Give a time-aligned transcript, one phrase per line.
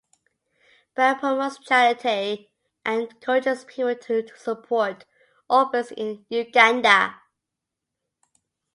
[0.95, 2.51] Bram promotes charity
[2.83, 5.05] and encourages people to support
[5.47, 7.21] orphans in Uganda.